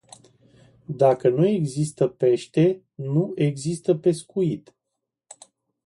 [0.85, 4.75] Dacă nu există pește, nu există pescuit.